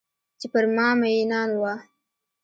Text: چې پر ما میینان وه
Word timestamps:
چې 0.39 0.47
پر 0.53 0.65
ما 0.75 0.87
میینان 0.99 1.51
وه 1.61 1.73